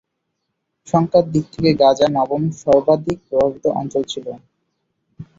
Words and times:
সংখ্যার 0.87 1.25
দিক 1.33 1.45
থেকে 1.53 1.71
গাজা 1.81 2.07
নবম 2.11 2.43
সর্বাধিক 2.61 3.17
প্রভাবিত 3.27 3.65
অঞ্চল 3.79 4.03
ছিল। 4.05 4.27